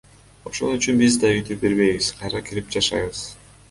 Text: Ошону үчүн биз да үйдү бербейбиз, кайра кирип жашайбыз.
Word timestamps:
Ошону 0.51 0.77
үчүн 0.79 0.97
биз 1.03 1.19
да 1.25 1.31
үйдү 1.35 1.59
бербейбиз, 1.67 2.11
кайра 2.23 2.45
кирип 2.51 2.79
жашайбыз. 2.79 3.27